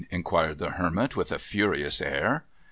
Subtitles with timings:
[0.09, 2.45] inquired the Hermit, with a furious air.